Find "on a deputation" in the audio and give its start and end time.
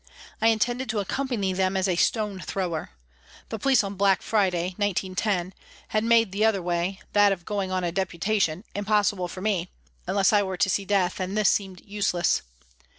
7.71-8.63